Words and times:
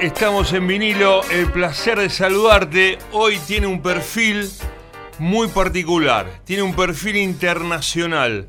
estamos 0.00 0.52
en 0.52 0.66
vinilo, 0.66 1.22
el 1.30 1.50
placer 1.50 1.98
de 1.98 2.08
saludarte. 2.08 2.98
Hoy 3.12 3.38
tiene 3.46 3.66
un 3.66 3.82
perfil 3.82 4.48
muy 5.18 5.48
particular, 5.48 6.40
tiene 6.44 6.62
un 6.62 6.74
perfil 6.74 7.16
internacional. 7.16 8.48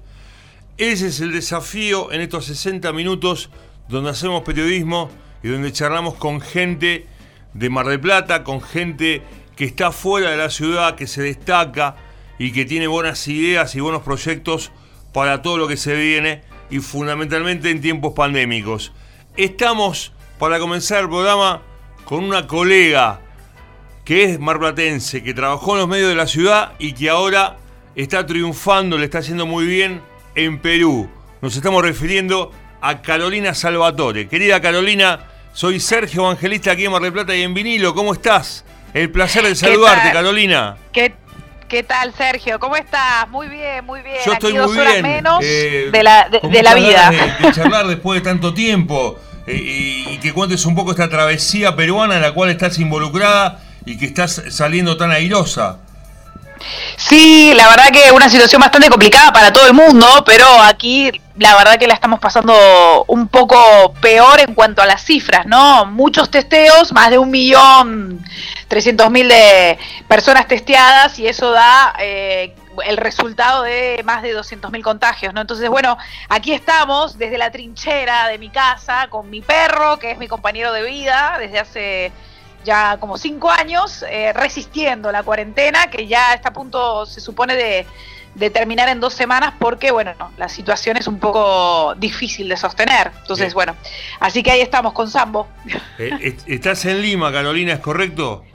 Ese 0.77 1.07
es 1.07 1.19
el 1.21 1.31
desafío 1.31 2.11
en 2.11 2.21
estos 2.21 2.45
60 2.45 2.93
minutos 2.93 3.49
donde 3.87 4.11
hacemos 4.11 4.43
periodismo 4.43 5.09
y 5.41 5.47
donde 5.47 5.71
charlamos 5.71 6.15
con 6.15 6.39
gente 6.39 7.07
de 7.53 7.69
Mar 7.69 7.87
del 7.87 7.99
Plata, 7.99 8.43
con 8.43 8.61
gente 8.61 9.23
que 9.55 9.65
está 9.65 9.91
fuera 9.91 10.29
de 10.31 10.37
la 10.37 10.49
ciudad, 10.49 10.95
que 10.95 11.07
se 11.07 11.23
destaca 11.23 11.95
y 12.37 12.51
que 12.51 12.65
tiene 12.65 12.87
buenas 12.87 13.27
ideas 13.27 13.73
y 13.75 13.79
buenos 13.79 14.03
proyectos 14.03 14.71
para 15.13 15.41
todo 15.41 15.57
lo 15.57 15.67
que 15.67 15.77
se 15.77 15.95
viene 15.95 16.43
y 16.69 16.79
fundamentalmente 16.79 17.71
en 17.71 17.81
tiempos 17.81 18.13
pandémicos. 18.13 18.93
Estamos 19.35 20.13
para 20.39 20.57
comenzar 20.57 21.01
el 21.01 21.09
programa 21.09 21.61
con 22.05 22.23
una 22.23 22.47
colega 22.47 23.19
que 24.05 24.23
es 24.23 24.39
marplatense, 24.39 25.21
que 25.21 25.33
trabajó 25.33 25.73
en 25.73 25.79
los 25.79 25.87
medios 25.87 26.09
de 26.09 26.15
la 26.15 26.25
ciudad 26.25 26.71
y 26.79 26.93
que 26.93 27.09
ahora 27.09 27.57
está 27.95 28.25
triunfando, 28.25 28.97
le 28.97 29.05
está 29.05 29.19
haciendo 29.19 29.45
muy 29.45 29.65
bien 29.67 30.01
en 30.33 30.59
Perú. 30.59 31.09
Nos 31.41 31.55
estamos 31.55 31.83
refiriendo 31.83 32.51
a 32.81 33.01
Carolina 33.01 33.53
Salvatore. 33.53 34.27
Querida 34.27 34.61
Carolina, 34.61 35.27
soy 35.53 35.79
Sergio 35.79 36.21
Evangelista 36.21 36.71
aquí 36.71 36.85
en 36.85 36.91
Mar 36.93 37.01
del 37.01 37.13
Plata 37.13 37.35
y 37.35 37.43
en 37.43 37.53
vinilo. 37.53 37.93
¿Cómo 37.93 38.13
estás? 38.13 38.63
El 38.93 39.11
placer 39.11 39.43
de 39.43 39.55
saludarte, 39.55 40.11
Carolina. 40.11 40.77
¿Qué, 40.91 41.13
¿Qué 41.67 41.83
tal, 41.83 42.13
Sergio? 42.15 42.59
¿Cómo 42.59 42.75
estás? 42.77 43.29
Muy 43.29 43.47
bien, 43.47 43.85
muy 43.85 44.01
bien. 44.01 44.17
Yo 44.25 44.33
estoy 44.33 44.53
muy 44.53 44.75
bien. 44.75 45.03
menos 45.03 45.39
eh, 45.43 45.89
de 45.91 46.03
la, 46.03 46.27
de, 46.29 46.63
la 46.63 46.73
vida. 46.73 47.11
De, 47.39 47.51
charlar 47.51 47.85
después 47.85 48.23
de 48.23 48.27
tanto 48.27 48.53
tiempo 48.53 49.19
eh, 49.49 50.11
y, 50.11 50.17
que 50.19 50.33
cuentes 50.33 50.65
un 50.65 50.75
poco 50.75 50.91
esta 50.91 51.09
travesía 51.09 51.75
peruana 51.75 52.15
en 52.15 52.21
la 52.21 52.33
cual 52.33 52.49
estás 52.49 52.77
involucrada 52.77 53.59
y 53.85 53.97
que 53.97 54.05
estás 54.05 54.43
saliendo 54.49 54.95
tan 54.97 55.11
airosa. 55.11 55.77
Sí, 56.97 57.53
la 57.55 57.69
verdad 57.69 57.89
que 57.91 58.11
una 58.11 58.29
situación 58.29 58.61
bastante 58.61 58.89
complicada 58.89 59.31
para 59.31 59.51
todo 59.51 59.65
el 59.65 59.73
mundo, 59.73 60.05
pero 60.25 60.45
aquí 60.61 61.09
la 61.37 61.55
verdad 61.55 61.79
que 61.79 61.87
la 61.87 61.93
estamos 61.93 62.19
pasando 62.19 62.53
un 63.07 63.29
poco 63.29 63.93
peor 64.01 64.41
en 64.41 64.53
cuanto 64.53 64.81
a 64.81 64.85
las 64.85 65.03
cifras, 65.03 65.45
¿no? 65.45 65.85
Muchos 65.85 66.29
testeos, 66.29 66.91
más 66.91 67.09
de 67.09 67.17
un 67.17 67.31
millón 67.31 68.23
trescientos 68.67 69.09
mil 69.09 69.27
de 69.27 69.79
personas 70.07 70.47
testeadas 70.47 71.17
y 71.17 71.27
eso 71.27 71.51
da 71.51 71.95
eh, 71.99 72.55
el 72.81 72.97
resultado 72.97 73.63
de 73.63 74.01
más 74.03 74.21
de 74.21 74.33
200 74.33 74.71
mil 74.71 74.83
contagios, 74.83 75.33
¿no? 75.33 75.41
Entonces, 75.41 75.69
bueno, 75.69 75.97
aquí 76.29 76.53
estamos 76.53 77.17
desde 77.17 77.37
la 77.37 77.51
trinchera 77.51 78.27
de 78.27 78.37
mi 78.37 78.49
casa 78.49 79.07
con 79.09 79.29
mi 79.29 79.41
perro, 79.41 79.97
que 79.99 80.11
es 80.11 80.17
mi 80.17 80.27
compañero 80.27 80.71
de 80.73 80.83
vida 80.83 81.37
desde 81.39 81.59
hace 81.59 82.11
ya 82.63 82.97
como 82.99 83.17
cinco 83.17 83.49
años, 83.49 84.03
eh, 84.09 84.33
resistiendo 84.33 85.11
la 85.11 85.23
cuarentena, 85.23 85.87
que 85.87 86.07
ya 86.07 86.33
está 86.33 86.49
a 86.49 86.53
punto, 86.53 87.05
se 87.05 87.21
supone, 87.21 87.55
de, 87.55 87.85
terminar 88.51 88.87
en 88.89 88.99
dos 88.99 89.13
semanas, 89.13 89.53
porque, 89.59 89.91
bueno, 89.91 90.13
la 90.37 90.47
situación 90.47 90.95
es 90.95 91.07
un 91.07 91.19
poco 91.19 91.93
difícil 91.97 92.47
de 92.47 92.55
sostener. 92.55 93.11
Entonces, 93.21 93.53
bueno, 93.53 93.75
así 94.19 94.43
que 94.43 94.51
ahí 94.51 94.61
estamos 94.61 94.93
con 94.93 95.09
Sambo. 95.09 95.47
Eh, 95.97 96.37
¿Estás 96.45 96.85
en 96.85 97.01
Lima, 97.01 97.33
Carolina, 97.33 97.73
es 97.73 97.79
correcto? 97.79 98.45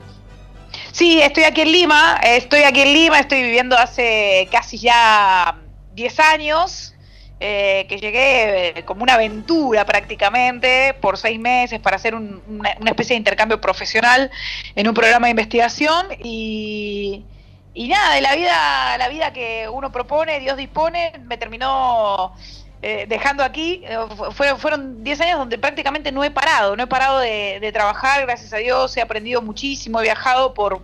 Sí, 0.95 1.21
estoy 1.21 1.43
aquí 1.43 1.59
en 1.59 1.73
Lima, 1.73 2.21
estoy 2.23 2.61
aquí 2.61 2.79
en 2.79 2.93
Lima, 2.93 3.19
estoy 3.19 3.43
viviendo 3.43 3.77
hace 3.77 4.47
casi 4.49 4.77
ya 4.77 5.57
10 5.93 6.19
años. 6.21 6.93
Eh, 7.41 7.85
que 7.89 7.97
llegué 7.97 8.79
eh, 8.79 8.85
como 8.85 9.03
una 9.03 9.15
aventura 9.15 9.85
prácticamente 9.85 10.93
por 11.01 11.17
seis 11.17 11.37
meses 11.37 11.81
para 11.81 11.97
hacer 11.97 12.15
una, 12.15 12.69
especie 12.85 13.13
de 13.13 13.17
intercambio 13.17 13.59
profesional 13.59 14.31
en 14.73 14.87
un 14.87 14.93
programa 14.93 15.27
de 15.27 15.31
investigación 15.31 16.07
y, 16.23 17.25
y 17.73 17.89
nada, 17.89 18.15
de 18.15 18.21
la 18.21 18.33
vida, 18.33 18.97
la 18.97 19.09
vida 19.09 19.33
que 19.33 19.67
uno 19.67 19.91
propone, 19.91 20.39
Dios 20.39 20.55
dispone, 20.55 21.11
me 21.25 21.37
terminó 21.37 22.33
eh, 22.81 23.05
dejando 23.07 23.43
aquí. 23.43 23.83
fueron, 24.31 24.59
fueron 24.59 25.03
10 25.03 25.21
años 25.21 25.39
donde 25.39 25.57
prácticamente 25.57 26.11
no 26.11 26.23
he 26.23 26.31
parado, 26.31 26.75
no 26.75 26.83
he 26.83 26.87
parado 26.87 27.19
de 27.19 27.71
trabajar, 27.73 28.21
gracias 28.21 28.53
a 28.53 28.57
Dios, 28.57 28.95
he 28.97 29.01
aprendido 29.01 29.41
muchísimo, 29.41 29.99
he 29.99 30.03
viajado 30.03 30.53
por 30.53 30.81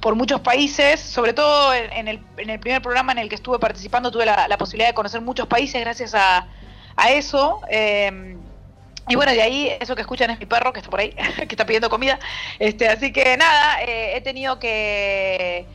por 0.00 0.14
muchos 0.14 0.40
países, 0.40 0.98
sobre 0.98 1.32
todo 1.32 1.74
en, 1.74 2.08
el, 2.08 2.20
en, 2.38 2.50
el, 2.50 2.58
primer 2.58 2.80
programa 2.80 3.12
en 3.12 3.18
el 3.18 3.28
que 3.28 3.34
estuve 3.34 3.58
participando 3.58 4.10
tuve 4.10 4.24
la, 4.24 4.48
posibilidad 4.58 4.88
de 4.88 4.94
conocer 4.94 5.20
muchos 5.20 5.46
países 5.46 5.80
gracias 5.80 6.14
a, 6.14 6.46
eso. 7.10 7.60
Eh, 7.70 8.36
y 9.08 9.16
bueno, 9.16 9.32
de 9.32 9.40
ahí 9.40 9.72
eso 9.80 9.94
que 9.94 10.02
escuchan 10.02 10.30
es 10.30 10.38
mi 10.38 10.44
perro 10.44 10.72
que 10.72 10.80
está 10.80 10.90
por 10.90 11.00
ahí, 11.00 11.10
que 11.36 11.48
está 11.48 11.64
pidiendo 11.64 11.88
comida. 11.88 12.18
Este, 12.58 12.88
así 12.88 13.12
que 13.12 13.36
nada, 13.36 13.82
eh, 13.82 14.16
he 14.16 14.20
tenido 14.20 14.58
que 14.58 15.66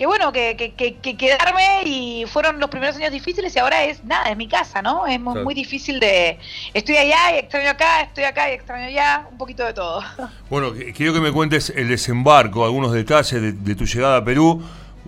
que 0.00 0.06
bueno, 0.06 0.32
que, 0.32 0.56
que, 0.56 1.16
quedarme 1.18 1.82
y 1.84 2.24
fueron 2.26 2.58
los 2.58 2.70
primeros 2.70 2.96
años 2.96 3.12
difíciles 3.12 3.54
y 3.54 3.58
ahora 3.58 3.84
es 3.84 4.02
nada, 4.02 4.30
es 4.30 4.36
mi 4.38 4.48
casa, 4.48 4.80
¿no? 4.80 5.06
Es 5.06 5.20
muy, 5.20 5.52
difícil 5.52 6.00
de, 6.00 6.38
estoy 6.72 6.96
allá 6.96 7.34
y 7.34 7.38
extraño 7.40 7.68
acá, 7.68 8.00
estoy 8.00 8.24
acá 8.24 8.50
y 8.50 8.54
extraño 8.54 8.86
allá, 8.86 9.26
un 9.30 9.36
poquito 9.36 9.62
de 9.62 9.74
todo. 9.74 10.02
Bueno, 10.48 10.72
quiero 10.96 11.12
que 11.12 11.20
me 11.20 11.30
cuentes 11.30 11.70
el 11.76 11.88
desembarco, 11.88 12.64
algunos 12.64 12.92
detalles 12.92 13.62
de, 13.62 13.74
tu 13.74 13.84
llegada 13.84 14.16
a 14.16 14.24
Perú. 14.24 14.62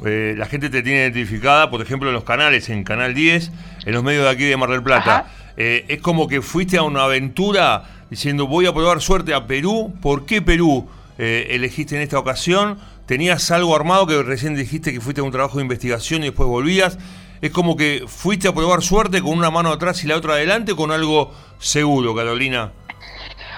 Eh, 0.04 0.34
la 0.36 0.44
gente 0.44 0.68
te 0.68 0.82
tiene 0.82 0.98
identificada, 1.00 1.70
por 1.70 1.80
ejemplo, 1.80 2.10
en 2.10 2.14
los 2.14 2.24
canales, 2.24 2.68
en 2.68 2.84
Canal 2.84 3.14
10, 3.14 3.50
en 3.86 3.94
los 3.94 4.04
medios 4.04 4.24
de 4.24 4.30
aquí 4.30 4.44
de 4.44 4.58
Mar 4.58 4.68
del 4.68 4.82
Plata. 4.82 5.24
Eh, 5.56 5.86
es 5.88 6.02
como 6.02 6.28
que 6.28 6.42
fuiste 6.42 6.76
a 6.76 6.82
una 6.82 7.04
aventura 7.04 7.84
diciendo 8.10 8.46
voy 8.46 8.66
a 8.66 8.74
probar 8.74 9.00
suerte 9.00 9.32
a 9.32 9.46
Perú. 9.46 9.94
¿Por 10.02 10.26
qué 10.26 10.42
Perú 10.42 10.86
eh, 11.16 11.46
elegiste 11.48 11.96
en 11.96 12.02
esta 12.02 12.18
ocasión? 12.18 12.78
Tenías 13.12 13.50
algo 13.50 13.76
armado 13.76 14.06
que 14.06 14.22
recién 14.22 14.56
dijiste 14.56 14.90
que 14.90 14.98
fuiste 14.98 15.20
a 15.20 15.24
un 15.24 15.30
trabajo 15.30 15.58
de 15.58 15.64
investigación 15.64 16.22
y 16.22 16.28
después 16.28 16.48
volvías. 16.48 16.96
Es 17.42 17.50
como 17.50 17.76
que 17.76 18.04
fuiste 18.06 18.48
a 18.48 18.54
probar 18.54 18.80
suerte 18.80 19.20
con 19.20 19.36
una 19.36 19.50
mano 19.50 19.70
atrás 19.70 20.02
y 20.02 20.06
la 20.06 20.16
otra 20.16 20.32
adelante 20.32 20.74
con 20.74 20.90
algo 20.90 21.30
seguro, 21.58 22.14
Carolina. 22.14 22.72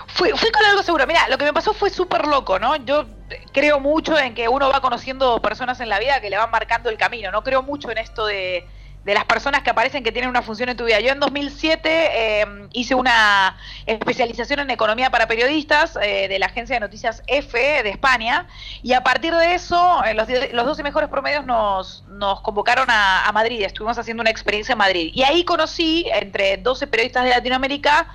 Fui, 0.09 0.31
fui 0.31 0.50
con 0.50 0.64
algo 0.64 0.82
seguro. 0.82 1.06
Mira, 1.06 1.28
lo 1.28 1.38
que 1.38 1.44
me 1.44 1.53
pasó 1.53 1.72
fue 1.72 1.88
súper 1.88 2.26
loco, 2.26 2.59
¿no? 2.59 2.75
Yo 2.84 3.06
creo 3.53 3.78
mucho 3.78 4.19
en 4.19 4.34
que 4.34 4.48
uno 4.48 4.70
va 4.70 4.81
conociendo 4.81 5.41
personas 5.41 5.78
en 5.78 5.88
la 5.88 6.00
vida 6.00 6.20
que 6.20 6.31
le 6.31 6.37
van 6.37 6.50
marcando 6.50 6.91
el 6.91 6.98
camino. 6.98 7.31
No 7.31 7.44
creo 7.44 7.62
mucho 7.62 7.93
en 7.93 7.98
esto 7.98 8.26
de 8.26 8.66
de 9.04 9.15
las 9.15 9.25
personas 9.25 9.62
que 9.62 9.70
aparecen 9.70 10.03
que 10.03 10.12
tienen 10.12 10.31
una 10.31 10.42
función 10.42 10.69
en 10.70 10.76
tu 10.76 10.84
vida. 10.84 11.00
Yo 11.00 11.12
en 11.12 11.20
2007 11.20 12.41
em, 12.41 12.69
hice 12.72 12.94
una 12.94 13.56
especialización 13.87 14.60
en 14.60 14.70
economía 14.70 15.10
para 15.10 15.28
periodistas 15.28 15.98
eh, 16.00 16.28
de 16.28 16.38
la 16.38 16.47
agencia 16.47 16.76
de 16.76 16.81
noticias 16.81 17.22
EFE 17.26 17.82
de 17.82 17.91
España 17.91 18.47
y 18.82 18.94
a 18.94 19.03
partir 19.03 19.34
de 19.34 19.54
eso 19.54 20.03
eh, 20.04 20.14
los, 20.14 20.26
los 20.53 20.64
12 20.64 20.82
mejores 20.82 21.10
promedios 21.10 21.44
nos, 21.44 22.04
nos 22.09 22.41
convocaron 22.41 22.88
a, 22.91 23.26
a, 23.26 23.32
Madrid, 23.32 23.62
estuvimos 23.62 23.98
haciendo 23.98 24.22
una 24.22 24.31
experiencia 24.31 24.72
en 24.72 24.78
Madrid 24.78 25.10
y 25.12 25.22
ahí 25.22 25.44
conocí 25.44 26.06
entre 26.12 26.56
12 26.56 26.87
periodistas 26.87 27.25
de 27.25 27.31
Latinoamérica 27.31 28.06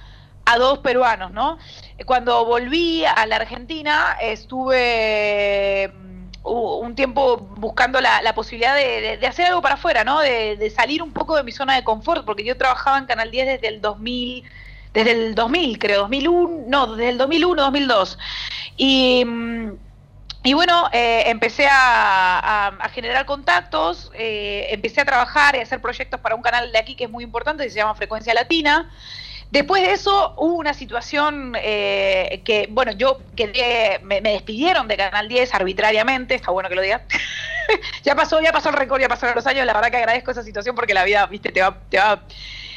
a 0.46 0.58
dos 0.58 0.80
peruanos, 0.80 1.32
¿no? 1.32 1.60
Cuando 2.06 2.46
volví 2.46 3.06
a 3.06 3.26
la 3.28 3.36
Argentina 3.36 4.18
estuve 4.20 5.94
un 6.44 6.95
tiempo 6.95 7.38
buscando 7.38 8.00
la, 8.01 8.33
posibilidad 8.33 8.75
de, 8.75 9.19
hacer 9.27 9.47
algo 9.47 9.62
para 9.62 9.75
afuera, 9.75 10.03
¿no? 10.03 10.19
De, 10.21 10.71
salir 10.75 11.01
un 11.03 11.12
poco 11.12 11.36
de 11.36 11.44
mi 11.44 11.51
zona 11.51 11.75
de 11.75 11.83
confort, 11.83 12.25
porque 12.25 12.44
yo 12.44 12.57
trabajaba 12.57 12.97
en 12.97 13.06
Canal 13.06 13.31
10 13.31 13.47
desde 13.47 13.68
el 13.68 13.81
2000, 13.81 14.44
desde 14.94 15.12
el 15.12 15.36
2000, 15.36 15.80
creo, 15.80 16.00
2001, 16.01 16.65
no, 16.68 16.95
desde 16.95 17.09
el 17.09 17.18
2001, 17.18 17.62
2002. 17.62 18.18
Y, 18.77 19.25
y 20.44 20.53
bueno, 20.53 20.89
eh, 20.94 21.24
empecé 21.27 21.68
a, 21.69 22.71
generar 22.94 23.25
contactos, 23.25 24.12
eh, 24.13 24.68
empecé 24.71 25.01
a 25.01 25.06
trabajar 25.06 25.56
y 25.56 25.59
a 25.59 25.63
hacer 25.63 25.81
proyectos 25.81 26.19
para 26.21 26.36
un 26.36 26.41
canal 26.41 26.71
de 26.71 26.80
aquí 26.80 26.95
que 26.95 27.03
es 27.06 27.09
muy 27.09 27.24
importante, 27.24 27.63
que 27.63 27.69
se 27.69 27.77
llama 27.77 27.95
Frecuencia 27.95 28.33
Latina. 28.33 28.89
Después 29.51 29.81
de 29.81 29.94
eso 29.94 30.36
hubo 30.38 30.56
una 30.56 30.75
situación 30.75 31.54
eh, 31.60 32.42
que, 32.46 32.68
bueno, 32.69 32.92
yo 32.92 33.19
quedé, 33.36 34.00
me, 34.04 34.22
despidieron 34.22 34.88
de 34.88 34.96
Canal 34.96 35.28
10 35.28 35.56
arbitrariamente, 35.56 36.36
está 36.36 36.51
bueno 36.51 36.69
que 36.69 36.75
lo 36.75 36.84
diga. 36.84 37.01
ya 38.04 38.16
pasó, 38.16 38.40
ya 38.42 38.51
pasó 38.51 38.69
el 38.69 38.75
récord, 38.75 39.01
ya 39.01 39.10
pasaron 39.10 39.36
los 39.36 39.48
años, 39.48 39.66
la 39.66 39.74
verdad 39.74 39.90
que 39.90 39.98
agradezco 39.98 40.30
esa 40.30 40.44
situación 40.44 40.75
porque 40.75 40.94
la 40.94 41.04
vida, 41.04 41.25
viste, 41.25 41.51
te 41.51 41.63
va, 41.63 41.75
te 41.90 41.98
va, 41.98 42.22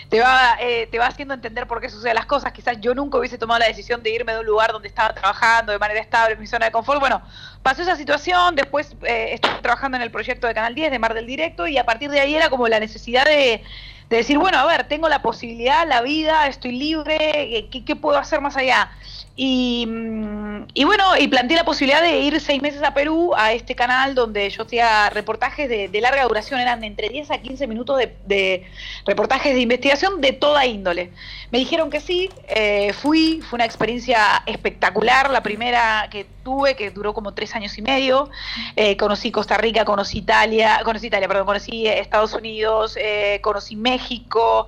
te 0.08 0.20
va, 0.20 0.56
eh, 0.60 0.88
te 0.90 0.98
va 0.98 1.08
haciendo 1.08 1.34
entender 1.34 1.66
por 1.66 1.78
qué 1.78 1.90
suceden 1.90 2.14
las 2.14 2.24
cosas. 2.24 2.52
Quizás 2.52 2.80
yo 2.80 2.94
nunca 2.94 3.18
hubiese 3.18 3.36
tomado 3.36 3.60
la 3.60 3.66
decisión 3.66 4.02
de 4.02 4.08
irme 4.08 4.32
de 4.32 4.40
un 4.40 4.46
lugar 4.46 4.72
donde 4.72 4.88
estaba 4.88 5.12
trabajando 5.12 5.72
de 5.72 5.78
manera 5.78 6.00
estable, 6.00 6.34
en 6.34 6.40
mi 6.40 6.46
zona 6.46 6.66
de 6.66 6.72
confort. 6.72 7.00
Bueno, 7.00 7.20
pasó 7.62 7.82
esa 7.82 7.96
situación, 7.96 8.54
después 8.54 8.96
eh, 9.02 9.34
estuve 9.34 9.60
trabajando 9.60 9.98
en 9.98 10.02
el 10.02 10.10
proyecto 10.10 10.46
de 10.46 10.54
Canal 10.54 10.74
10 10.74 10.90
de 10.90 10.98
Mar 10.98 11.12
del 11.12 11.26
Directo 11.26 11.66
y 11.66 11.76
a 11.76 11.84
partir 11.84 12.10
de 12.10 12.20
ahí 12.20 12.34
era 12.34 12.48
como 12.48 12.66
la 12.66 12.80
necesidad 12.80 13.26
de 13.26 13.62
de 14.12 14.18
decir, 14.18 14.36
bueno, 14.36 14.58
a 14.58 14.66
ver, 14.66 14.84
tengo 14.84 15.08
la 15.08 15.22
posibilidad, 15.22 15.88
la 15.88 16.02
vida, 16.02 16.46
estoy 16.46 16.72
libre, 16.72 17.66
¿qué, 17.70 17.82
qué 17.82 17.96
puedo 17.96 18.18
hacer 18.18 18.42
más 18.42 18.58
allá? 18.58 18.90
Y, 19.36 19.86
mm, 19.88 20.66
y, 20.74 20.84
bueno, 20.84 21.16
y 21.18 21.28
planteé 21.28 21.56
la 21.56 21.64
posibilidad 21.64 22.02
de 22.02 22.18
ir 22.20 22.38
seis 22.38 22.60
meses 22.60 22.82
a 22.82 22.92
Perú, 22.92 23.32
a 23.34 23.54
este 23.54 23.74
canal 23.74 24.14
donde 24.14 24.50
yo 24.50 24.64
hacía 24.64 25.08
reportajes 25.08 25.66
de, 25.66 26.00
larga 26.02 26.24
duración, 26.24 26.60
eran 26.60 26.84
entre 26.84 27.08
10 27.08 27.30
a 27.30 27.38
15 27.38 27.66
minutos 27.66 28.02
de, 28.26 28.66
reportajes 29.06 29.54
de 29.54 29.60
investigación 29.62 30.20
de 30.20 30.32
toda 30.32 30.66
índole. 30.66 31.10
Me 31.50 31.58
dijeron 31.58 31.88
que 31.88 32.00
sí, 32.00 32.28
eh, 32.48 32.92
fui, 32.92 33.40
fue 33.48 33.56
una 33.56 33.64
experiencia 33.64 34.42
espectacular, 34.44 35.30
la 35.30 35.42
primera 35.42 36.08
que 36.10 36.26
tuve, 36.42 36.76
que 36.76 36.90
duró 36.90 37.14
como 37.14 37.32
tres 37.32 37.54
años 37.54 37.76
y 37.78 37.82
medio. 37.82 38.30
Eh, 38.76 38.96
conocí 38.96 39.30
Costa 39.30 39.56
Rica, 39.56 39.84
conocí 39.84 40.18
Italia, 40.18 40.80
conocí 40.84 41.06
Italia, 41.06 41.28
perdón, 41.28 41.46
conocí 41.46 41.86
Estados 41.86 42.32
Unidos, 42.34 42.96
eh, 43.00 43.40
conocí 43.42 43.76
México, 43.76 44.66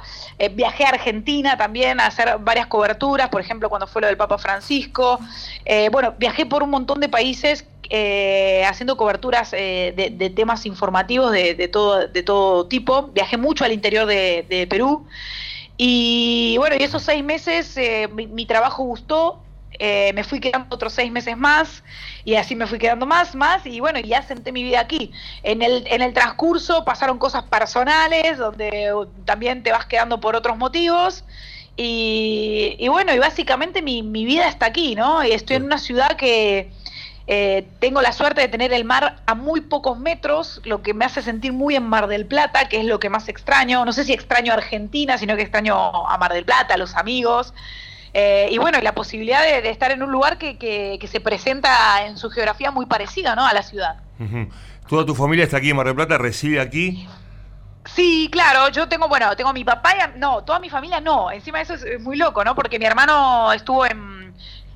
viajé 0.53 0.85
a 0.85 0.91
Argentina 0.91 1.57
también 1.57 2.01
a 2.01 2.07
hacer 2.07 2.39
varias 2.41 2.67
coberturas, 2.67 3.29
por 3.29 3.41
ejemplo, 3.41 3.69
cuando 3.69 3.87
fue 3.87 4.03
lo 4.03 4.09
del 4.09 4.17
Papa 4.17 4.39
Francisco. 4.39 5.19
bueno, 5.91 6.15
viajé 6.19 6.47
por 6.47 6.63
un 6.63 6.71
montón 6.71 7.01
de 7.01 7.09
países 7.09 7.67
haciendo 8.67 8.97
coberturas 8.97 9.51
de, 9.51 10.33
temas 10.35 10.67
informativos 10.67 11.33
de, 11.33 11.69
todo, 11.69 12.09
de 12.09 12.23
todo 12.23 12.67
tipo. 12.67 13.09
Viajé 13.09 13.37
mucho 13.37 13.65
al 13.65 13.73
interior 13.73 14.07
de, 14.07 14.67
Perú. 14.69 15.07
Y 15.77 16.55
bueno, 16.59 16.77
y 16.79 16.83
esos 16.83 17.03
seis 17.03 17.25
meses 17.25 17.77
mi, 18.13 18.47
trabajo 18.47 18.85
gustó, 18.85 19.44
eh, 19.79 20.13
me 20.15 20.25
fui 20.25 20.41
quedando 20.41 20.75
otros 20.75 20.93
seis 20.93 21.11
meses 21.11 21.37
más 21.37 21.83
y 22.25 22.37
así 22.37 22.55
me 22.55 22.67
fui 22.67 22.79
quedando 22.79 23.07
más, 23.07 23.35
más 23.35 23.67
y 23.67 23.81
bueno, 23.81 23.99
ya 24.01 24.23
senté 24.23 24.53
mi 24.53 24.63
vida 24.63 24.81
aquí. 24.81 25.13
En 25.43 25.63
el, 25.63 25.85
en 25.87 26.03
el 26.03 26.13
transcurso 26.13 26.85
pasaron 26.85 27.19
cosas 27.19 27.45
personales 27.45 28.39
donde 28.39 28.93
también 29.25 29.63
te 29.63 29.73
vas 29.73 29.87
quedando 29.87 30.21
por 30.21 30.37
otros 30.37 30.57
motivos 30.57 31.25
y, 31.77 32.87
bueno, 32.89 33.13
y 33.13 33.19
básicamente 33.19 33.83
mi, 33.83 34.03
vida 34.03 34.49
está 34.49 34.67
aquí, 34.67 34.95
¿no? 34.95 35.25
Y 35.25 35.33
estoy 35.33 35.57
en 35.57 35.65
una 35.65 35.79
ciudad 35.79 36.17
que 36.17 36.71
eh, 37.27 37.67
tengo 37.81 38.01
la 38.01 38.13
suerte 38.13 38.43
de 38.43 38.49
tener 38.49 38.73
el 38.73 38.85
mar 38.85 39.17
a 39.27 39.35
muy 39.35 39.61
pocos 39.61 39.99
metros, 39.99 40.61
lo 40.65 40.83
que 40.83 40.95
me 40.95 41.05
hace 41.05 41.21
sentir 41.21 41.53
muy 41.53 41.75
en 41.75 41.83
Mar 41.85 42.07
del 42.07 42.27
Plata, 42.27 42.69
que 42.69 42.79
es 42.79 42.85
lo 42.85 43.01
que 43.01 43.11
más 43.11 43.29
extraño. 43.29 43.85
No 43.85 43.93
sé 43.93 44.05
si 44.05 44.13
extraño 44.13 44.53
a 44.53 44.57
Argentina, 44.57 45.19
sino 45.19 45.35
que 45.35 45.43
extraño 45.43 46.07
a 46.07 46.17
Mar 46.17 46.33
del 46.33 46.45
Plata, 46.45 46.75
a 46.75 46.77
los 46.77 46.95
amigos. 46.95 47.53
Eh, 48.17 48.49
y 48.53 48.59
bueno, 48.59 48.81
la 48.81 48.95
posibilidad 48.95 49.43
de, 49.43 49.69
estar 49.69 49.91
en 49.91 50.01
un 50.03 50.13
lugar 50.13 50.39
que, 50.39 51.09
se 51.11 51.21
presenta 51.21 52.07
en 52.07 52.17
su 52.17 52.31
geografía 52.31 52.71
muy 52.71 52.87
parecida 52.87 53.35
¿no? 53.35 53.45
a 53.45 53.53
la 53.53 53.63
ciudad. 53.63 53.97
¿Toda 54.89 55.05
tu 55.05 55.15
familia 55.15 55.45
está 55.45 55.57
aquí 55.57 55.71
en 55.71 55.77
Mar 55.77 55.87
del 55.87 55.97
Plata? 55.97 56.17
¿Reside 56.17 56.61
aquí? 56.61 57.09
Sí, 57.87 58.29
claro, 58.31 58.69
yo 58.71 58.89
tengo, 58.89 59.09
bueno, 59.09 59.35
tengo 59.37 59.53
mi 59.53 59.65
papá 59.65 59.95
y, 59.95 60.19
no, 60.19 60.43
toda 60.45 60.59
mi 60.59 60.71
familia 60.71 61.01
no, 61.01 61.31
encima 61.31 61.59
de 61.59 61.65
eso 61.65 61.75
es, 61.75 62.01
muy 62.01 62.17
loco, 62.17 62.43
¿no? 62.45 62.55
Porque 62.55 62.79
mi 62.79 62.87
hermano 62.87 63.53
estuvo 63.53 63.85
en, 63.85 64.14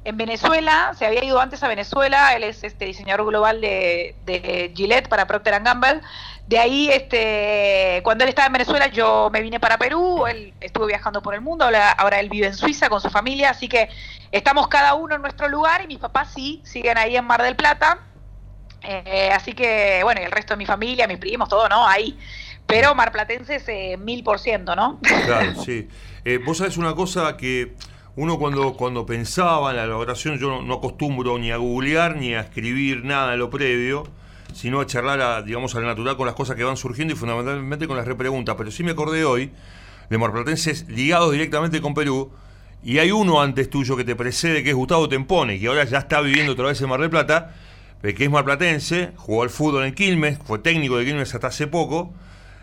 en, 0.05 0.17
Venezuela, 0.17 0.93
se 0.99 1.07
había 1.07 1.25
ido 1.25 1.41
antes 1.41 1.63
a 1.63 1.69
Venezuela, 1.69 2.35
él 2.35 2.45
es 2.45 2.65
este 2.65 2.85
diseñador 2.87 3.27
global 3.27 3.61
de, 3.61 4.15
de 4.25 4.73
Gillette 4.75 5.09
para 5.09 5.27
Procter 5.27 5.63
Gamble, 5.63 6.01
de 6.49 6.59
ahí, 6.59 6.89
este, 6.89 8.01
cuando 8.03 8.25
él 8.25 8.31
estaba 8.31 8.47
en 8.47 8.55
Venezuela, 8.55 8.87
yo 8.87 9.29
me 9.31 9.43
vine 9.43 9.61
para 9.61 9.77
Perú, 9.77 10.27
él 10.27 10.55
estuvo 10.63 10.87
viajando 10.87 11.21
por 11.21 11.35
el 11.35 11.43
mundo, 11.43 11.67
ahora, 11.67 12.21
él 12.21 12.31
vive 12.31 12.47
en 12.47 12.55
Suiza 12.55 12.89
con 12.89 13.03
su 13.03 13.11
familia, 13.11 13.51
así 13.51 13.69
que 13.69 13.91
estamos 14.33 14.67
cada 14.69 14.95
uno 14.95 15.15
en 15.15 15.21
nuestro 15.21 15.49
lugar 15.49 15.83
y 15.83 15.87
mis 15.87 15.99
papás 15.99 16.33
sí, 16.35 16.63
siguen 16.65 16.97
ahí 16.97 17.19
en 17.19 17.27
Mar 17.27 17.43
del 17.43 17.55
Plata. 17.55 17.99
Eh, 18.81 19.31
así 19.31 19.53
que, 19.53 20.01
bueno, 20.05 20.23
y 20.23 20.25
el 20.25 20.33
resto 20.33 20.55
de 20.55 20.57
mi 20.57 20.65
familia, 20.65 21.07
mis 21.07 21.19
primos, 21.19 21.51
todo, 21.51 21.69
¿no? 21.69 21.87
Ahí. 21.87 22.19
Pero 22.67 22.95
marplatenses 22.95 23.69
eh, 23.69 23.99
mil 23.99 24.25
por 24.25 24.39
ciento, 24.39 24.75
¿no? 24.75 25.01
Claro, 25.27 25.55
sí. 25.63 25.87
Eh, 26.25 26.39
vos 26.39 26.57
sabés 26.57 26.79
una 26.79 26.95
cosa 26.95 27.37
que 27.37 27.75
uno 28.19 28.37
cuando, 28.37 28.73
cuando 28.73 29.07
pensaba 29.07 29.71
en 29.71 29.77
la 29.77 29.85
elaboración, 29.85 30.39
yo 30.39 30.61
no 30.61 30.75
acostumbro 30.75 31.39
ni 31.39 31.53
a 31.53 31.57
googlear 31.57 32.17
ni 32.17 32.35
a 32.35 32.41
escribir 32.41 33.05
nada 33.05 33.35
en 33.35 33.39
lo 33.39 33.49
previo, 33.49 34.09
sino 34.53 34.81
a 34.81 34.87
charlar, 34.87 35.21
a, 35.21 35.43
digamos, 35.43 35.77
al 35.77 35.85
natural 35.85 36.17
con 36.17 36.27
las 36.27 36.35
cosas 36.35 36.57
que 36.57 36.65
van 36.65 36.77
surgiendo 36.77 37.15
y 37.15 37.17
fundamentalmente 37.17 37.87
con 37.87 37.97
las 37.97 38.09
repreguntas. 38.09 38.57
Pero 38.59 38.73
sí 38.73 38.83
me 38.83 38.91
acordé 38.91 39.25
hoy 39.25 39.53
de 40.11 40.19
marplatenses 40.19 40.89
ligados 40.89 41.31
directamente 41.31 41.81
con 41.81 41.95
Perú. 41.95 42.33
Y 42.83 42.99
hay 42.99 43.13
uno 43.13 43.41
antes 43.41 43.71
tuyo 43.71 43.97
que 43.97 44.03
te 44.03 44.17
precede, 44.17 44.65
que 44.65 44.71
es 44.71 44.75
Gustavo 44.75 45.09
Tempone, 45.09 45.61
que 45.61 45.69
ahora 45.69 45.85
ya 45.85 45.99
está 45.99 46.21
viviendo 46.21 46.55
otra 46.55 46.67
vez 46.67 46.83
en 46.83 46.89
Mar 46.89 47.01
del 47.01 47.11
Plata, 47.11 47.55
eh, 48.03 48.15
que 48.15 48.25
es 48.25 48.31
marplatense, 48.33 49.13
jugó 49.15 49.45
al 49.45 49.51
fútbol 49.51 49.85
en 49.85 49.95
Quilmes, 49.95 50.39
fue 50.45 50.59
técnico 50.59 50.97
de 50.97 51.05
Quilmes 51.05 51.33
hasta 51.37 51.47
hace 51.47 51.69
poco. 51.69 52.13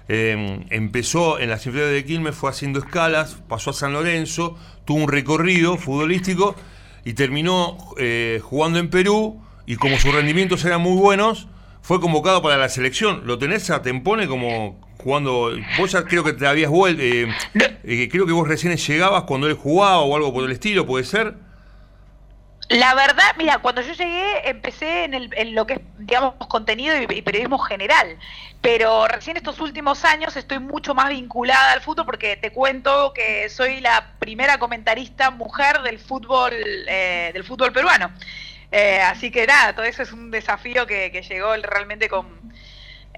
Em, 0.07 0.65
empezó 0.69 1.39
en 1.39 1.49
las 1.49 1.65
inferiores 1.65 1.95
de 1.95 2.05
Quilmes, 2.05 2.35
fue 2.35 2.49
haciendo 2.49 2.79
escalas, 2.79 3.37
pasó 3.47 3.71
a 3.71 3.73
San 3.73 3.93
Lorenzo, 3.93 4.57
tuvo 4.85 4.99
un 4.99 5.07
recorrido 5.07 5.77
futbolístico 5.77 6.55
y 7.03 7.13
terminó 7.13 7.77
eh, 7.97 8.39
jugando 8.43 8.79
en 8.79 8.89
Perú. 8.89 9.41
Y 9.65 9.77
como 9.77 9.97
sus 9.97 10.13
rendimientos 10.13 10.63
eran 10.63 10.81
muy 10.81 10.95
buenos, 10.95 11.47
fue 11.81 11.99
convocado 11.99 12.41
para 12.41 12.57
la 12.57 12.69
selección. 12.69 13.23
¿Lo 13.25 13.39
tenés 13.39 13.69
a 13.71 13.81
Tempone 13.81 14.27
como 14.27 14.79
jugando? 14.97 15.51
Vos 15.79 15.91
ya 15.91 16.03
creo 16.03 16.23
que 16.23 16.33
te 16.33 16.45
habías 16.45 16.69
vuelto. 16.69 17.01
Eh, 17.01 17.27
eh, 17.83 18.09
creo 18.11 18.27
que 18.27 18.31
vos 18.31 18.47
recién 18.47 18.75
llegabas 18.75 19.23
cuando 19.23 19.47
él 19.47 19.53
jugaba 19.53 20.01
o 20.01 20.15
algo 20.15 20.31
por 20.31 20.45
el 20.45 20.51
estilo, 20.51 20.85
¿puede 20.85 21.03
ser? 21.03 21.35
La 22.67 22.95
verdad, 22.95 23.35
mira, 23.37 23.59
cuando 23.59 23.81
yo 23.81 23.93
llegué 23.93 24.49
empecé 24.49 25.03
en, 25.03 25.13
el, 25.13 25.29
en 25.35 25.53
lo 25.53 25.67
que 25.67 25.73
es, 25.73 25.79
digamos, 25.99 26.33
contenido 26.47 26.95
y, 26.99 27.21
periodismo 27.21 27.59
general, 27.59 28.17
pero 28.61 29.07
recién 29.07 29.37
estos 29.37 29.59
últimos 29.59 30.03
años 30.03 30.35
estoy 30.35 30.57
mucho 30.57 30.95
más 30.95 31.09
vinculada 31.09 31.73
al 31.73 31.81
fútbol 31.81 32.05
porque 32.05 32.37
te 32.37 32.51
cuento 32.51 33.13
que 33.13 33.49
soy 33.49 33.81
la 33.81 34.13
primera 34.17 34.57
comentarista 34.57 35.29
mujer 35.29 35.83
del 35.83 35.99
fútbol, 35.99 36.53
eh, 36.87 37.29
del 37.33 37.43
fútbol 37.43 37.71
peruano. 37.71 38.11
Eh, 38.71 38.99
así 38.99 39.31
que 39.31 39.47
nada, 39.47 39.73
todo 39.73 39.85
eso 39.85 40.03
es 40.03 40.11
un 40.11 40.31
desafío 40.31 40.85
que, 40.85 41.09
llegó 41.29 41.55
realmente 41.55 42.09
con, 42.09 42.25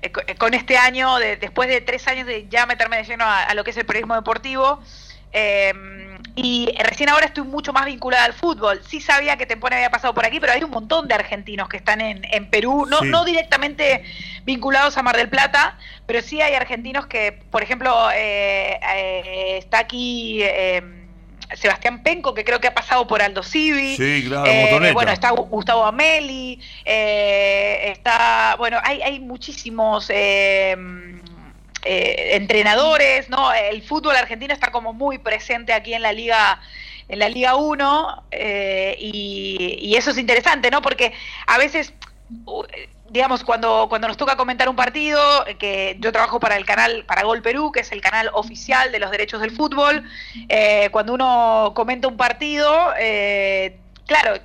eh, 0.02 0.12
eh, 0.28 0.36
con 0.36 0.54
este 0.54 0.78
año, 0.78 1.18
después 1.18 1.68
de 1.68 1.82
tres 1.82 2.08
años 2.08 2.28
de 2.28 2.48
ya 2.48 2.66
meterme 2.68 2.98
de 2.98 3.06
lleno 3.06 3.26
a, 3.26 3.52
lo 3.56 3.64
que 3.64 3.72
es 3.72 3.78
el 3.78 3.86
periodismo 3.86 4.16
deportivo. 4.16 4.82
Y 6.38 6.72
recién 6.80 7.10
ahora 7.10 7.26
estoy 7.26 7.44
mucho 7.44 7.74
más 7.74 7.86
vinculada 7.86 8.24
al 8.24 8.34
fútbol. 8.34 8.80
Sí 8.88 9.02
sabía 9.02 9.36
que 9.36 9.46
Tempone 9.46 9.76
había 9.76 9.90
pasado 9.90 10.14
por 10.14 10.26
aquí, 10.26 10.40
pero 10.40 10.54
hay 10.54 10.64
un 10.64 10.70
montón 10.70 11.08
de 11.08 11.16
argentinos 11.16 11.68
que 11.68 11.78
están 11.78 12.00
en, 12.00 12.50
Perú, 12.50 12.86
no, 12.86 13.02
no 13.02 13.26
directamente 13.26 14.04
vinculados 14.46 14.98
a 14.98 15.04
Mar 15.04 15.18
del 15.18 15.30
Plata, 15.30 15.78
pero 16.06 16.22
sí 16.22 16.40
hay 16.40 16.54
argentinos 16.54 17.08
que, 17.08 17.32
por 17.52 17.64
ejemplo, 17.64 18.10
está 18.12 19.80
aquí 19.80 20.44
Sebastián 21.56 22.04
Penco, 22.04 22.34
que 22.34 22.44
creo 22.44 22.60
que 22.60 22.68
ha 22.68 22.74
pasado 22.74 23.08
por 23.08 23.22
Aldo 23.22 23.42
Civi. 23.42 23.96
Sí, 23.96 24.26
claro, 24.28 24.46
eh, 24.46 24.92
Bueno, 24.94 25.12
está 25.12 25.32
Gustavo 25.32 25.86
Ameli, 25.86 26.60
eh, 26.86 27.94
está, 27.96 28.56
bueno, 28.58 28.80
hay, 28.84 29.02
hay 29.02 29.20
muchísimos 29.20 30.10
eh, 30.10 30.76
entrenadores, 31.88 33.30
¿no? 33.30 33.54
El 33.54 33.82
fútbol 33.82 34.16
argentino 34.16 34.54
está 34.54 34.72
como 34.72 34.94
muy 34.94 35.18
presente 35.18 35.74
aquí 35.74 35.94
en 35.94 36.02
la 36.02 36.14
Liga 36.14 36.60
en 37.10 37.20
la 37.20 37.30
Liga 37.30 37.56
1 37.56 38.24
y, 39.00 39.78
y, 39.82 39.96
eso 39.96 40.12
es 40.12 40.18
interesante, 40.18 40.70
¿no? 40.70 40.82
Porque 40.82 41.14
a 41.46 41.58
veces 41.58 41.94
digamos, 43.10 43.44
cuando, 43.44 43.88
cuando 43.90 44.08
nos 44.08 44.18
toca 44.18 44.36
comentar 44.36 44.68
un 44.70 44.76
partido, 44.76 45.20
que 45.60 45.98
yo 46.00 46.12
trabajo 46.12 46.40
para 46.40 46.58
el 46.58 46.66
canal, 46.66 47.06
para 47.06 47.24
Gol 47.24 47.42
Perú, 47.42 47.72
que 47.72 47.82
es 47.82 47.92
el 47.92 48.02
canal 48.02 48.30
oficial 48.34 48.92
de 48.92 49.00
los 49.00 49.12
derechos 49.12 49.42
del 49.42 49.52
fútbol, 49.52 50.04
eh, 50.50 50.90
cuando 50.92 51.14
uno 51.14 51.72
comenta 51.76 52.08
un 52.08 52.18
partido, 52.18 52.94
eh, 53.00 53.78
claro, 54.06 54.40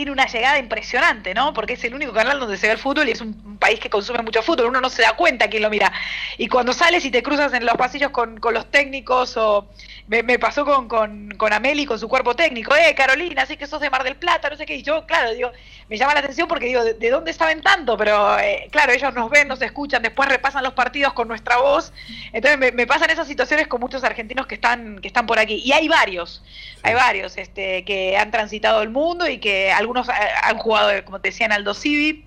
tiene 0.00 0.12
una 0.12 0.24
llegada 0.24 0.58
impresionante, 0.58 1.34
¿no? 1.34 1.52
Porque 1.52 1.74
es 1.74 1.84
el 1.84 1.94
único 1.94 2.14
canal 2.14 2.40
donde 2.40 2.56
se 2.56 2.68
ve 2.68 2.72
el 2.72 2.78
fútbol 2.78 3.06
y 3.06 3.12
es 3.12 3.20
un 3.20 3.58
país 3.58 3.78
que 3.78 3.90
consume 3.90 4.22
mucho 4.22 4.42
fútbol, 4.42 4.68
uno 4.68 4.80
no 4.80 4.88
se 4.88 5.02
da 5.02 5.12
cuenta 5.12 5.50
quién 5.50 5.62
lo 5.62 5.68
mira. 5.68 5.92
Y 6.38 6.48
cuando 6.48 6.72
sales 6.72 7.04
y 7.04 7.10
te 7.10 7.22
cruzas 7.22 7.52
en 7.52 7.66
los 7.66 7.74
pasillos 7.74 8.10
con, 8.10 8.40
con 8.40 8.54
los 8.54 8.70
técnicos 8.70 9.36
o 9.36 9.68
me, 10.10 10.38
pasó 10.40 10.64
con, 10.64 10.88
con, 10.88 11.30
con 11.36 11.52
Ameli, 11.52 11.86
con 11.86 11.96
su 11.96 12.08
cuerpo 12.08 12.34
técnico, 12.34 12.74
eh, 12.74 12.94
Carolina, 12.96 13.42
así 13.42 13.56
que 13.56 13.68
sos 13.68 13.80
de 13.80 13.90
Mar 13.90 14.02
del 14.02 14.16
Plata, 14.16 14.50
no 14.50 14.56
sé 14.56 14.66
qué, 14.66 14.74
y 14.74 14.82
yo, 14.82 15.06
claro, 15.06 15.32
digo, 15.32 15.52
me 15.88 15.96
llama 15.96 16.14
la 16.14 16.20
atención 16.20 16.48
porque 16.48 16.66
digo, 16.66 16.82
¿de, 16.82 17.10
dónde 17.10 17.32
saben 17.32 17.62
tanto? 17.62 17.96
Pero 17.96 18.36
eh, 18.40 18.66
claro, 18.72 18.92
ellos 18.92 19.14
nos 19.14 19.30
ven, 19.30 19.46
nos 19.46 19.62
escuchan, 19.62 20.02
después 20.02 20.28
repasan 20.28 20.64
los 20.64 20.72
partidos 20.72 21.12
con 21.12 21.28
nuestra 21.28 21.58
voz, 21.58 21.92
entonces 22.32 22.72
me, 22.74 22.86
pasan 22.88 23.10
esas 23.10 23.28
situaciones 23.28 23.68
con 23.68 23.80
muchos 23.80 24.02
argentinos 24.02 24.48
que 24.48 24.56
están, 24.56 24.98
que 24.98 25.06
están 25.06 25.26
por 25.26 25.38
aquí, 25.38 25.62
y 25.64 25.70
hay 25.70 25.86
varios, 25.86 26.42
hay 26.82 26.94
varios 26.94 27.36
este, 27.36 27.84
que 27.84 28.16
han 28.16 28.32
transitado 28.32 28.82
el 28.82 28.90
mundo 28.90 29.28
y 29.28 29.38
que 29.38 29.70
algunos 29.70 29.89
eh, 29.96 30.12
han 30.42 30.58
jugado, 30.58 31.04
como 31.04 31.20
te 31.20 31.28
decía, 31.28 31.46
en 31.46 31.52
Aldo 31.52 31.74
Civi, 31.74 32.24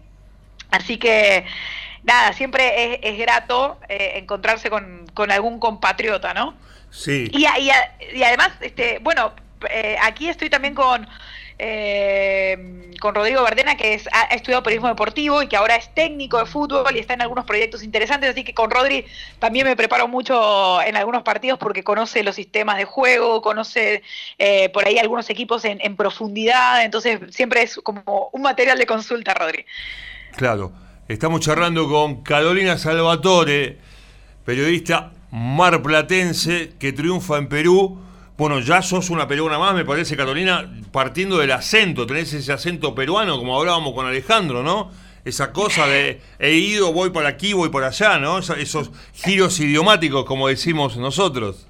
así 0.71 0.97
que 0.97 1.45
nada, 2.03 2.33
siempre 2.33 2.99
es, 3.01 3.17
grato 3.17 3.79
eh, 3.89 4.13
encontrarse 4.15 4.69
con, 4.69 5.05
con 5.13 5.31
algún 5.31 5.59
compatriota, 5.59 6.33
¿no? 6.33 6.55
Sí. 6.91 7.29
Y, 7.33 7.45
y, 7.45 8.23
además, 8.23 8.51
este, 8.61 8.99
bueno, 8.99 9.33
eh, 9.69 9.97
aquí 10.01 10.29
estoy 10.29 10.49
también 10.49 10.75
con, 10.75 11.07
eh, 11.65 12.91
con 12.99 13.15
Rodrigo 13.15 13.41
Verdena, 13.41 13.77
que 13.77 13.93
es, 13.93 14.09
ha 14.11 14.23
estudiado 14.35 14.63
periodismo 14.63 14.89
deportivo 14.89 15.41
y 15.41 15.47
que 15.47 15.55
ahora 15.55 15.77
es 15.77 15.93
técnico 15.93 16.37
de 16.37 16.45
fútbol 16.45 16.93
y 16.93 16.99
está 16.99 17.13
en 17.13 17.21
algunos 17.21 17.45
proyectos 17.45 17.83
interesantes, 17.83 18.29
así 18.29 18.43
que 18.43 18.53
con 18.53 18.69
Rodri 18.69 19.05
también 19.39 19.65
me 19.65 19.75
preparo 19.77 20.09
mucho 20.09 20.81
en 20.81 20.97
algunos 20.97 21.23
partidos 21.23 21.57
porque 21.57 21.83
conoce 21.83 22.21
los 22.21 22.35
sistemas 22.35 22.77
de 22.77 22.83
juego, 22.83 23.41
conoce 23.41 24.03
eh, 24.37 24.67
por 24.69 24.85
ahí 24.85 24.97
algunos 24.97 25.29
equipos 25.29 25.63
en, 25.63 25.79
en 25.81 25.95
profundidad, 25.95 26.83
entonces 26.83 27.19
siempre 27.29 27.63
es 27.63 27.77
como 27.77 28.29
un 28.33 28.41
material 28.41 28.77
de 28.77 28.85
consulta, 28.85 29.33
Rodri. 29.33 29.65
Claro, 30.35 30.73
estamos 31.07 31.39
charlando 31.39 31.87
con 31.87 32.23
Carolina 32.23 32.77
Salvatore, 32.77 33.77
periodista 34.45 35.13
marplatense 35.31 36.73
que 36.77 36.93
triunfa 36.93 37.37
en 37.37 37.47
Perú. 37.47 38.02
Bueno, 38.37 38.59
ya 38.59 38.81
sos 38.81 39.09
una 39.09 39.27
peruana 39.27 39.59
más, 39.59 39.75
me 39.75 39.85
parece, 39.85 40.17
Carolina, 40.17 40.69
partiendo 40.91 41.37
del 41.37 41.51
acento, 41.51 42.07
tenés 42.07 42.33
ese 42.33 42.51
acento 42.51 42.95
peruano, 42.95 43.37
como 43.37 43.59
hablábamos 43.59 43.93
con 43.93 44.07
Alejandro, 44.07 44.63
¿no? 44.63 44.91
Esa 45.23 45.53
cosa 45.53 45.87
de 45.87 46.19
he 46.39 46.53
ido, 46.53 46.91
voy 46.91 47.11
para 47.11 47.29
aquí, 47.29 47.53
voy 47.53 47.69
por 47.69 47.83
allá, 47.83 48.17
¿no? 48.17 48.39
Esos 48.39 48.91
giros 49.13 49.59
idiomáticos, 49.59 50.25
como 50.25 50.47
decimos 50.47 50.97
nosotros. 50.97 51.67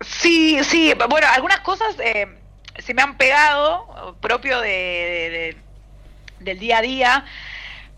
Sí, 0.00 0.58
sí, 0.64 0.92
bueno, 1.08 1.26
algunas 1.32 1.60
cosas 1.60 1.94
eh, 2.00 2.26
se 2.78 2.92
me 2.94 3.02
han 3.02 3.16
pegado, 3.16 4.16
propio 4.20 4.60
de, 4.60 5.56
del 6.40 6.58
día 6.58 6.78
a 6.78 6.82
día. 6.82 7.24